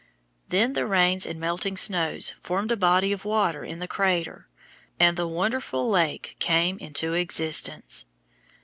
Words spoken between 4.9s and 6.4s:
and the wonderful lake